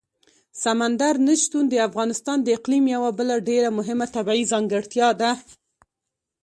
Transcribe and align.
سمندر 0.63 1.13
نه 1.27 1.33
شتون 1.41 1.65
د 1.69 1.75
افغانستان 1.87 2.37
د 2.41 2.47
اقلیم 2.57 2.85
یوه 2.95 3.09
بله 3.19 3.35
ډېره 3.49 3.69
مهمه 3.77 4.05
طبیعي 4.15 4.43
ځانګړتیا 4.51 5.09
ده. 5.21 5.31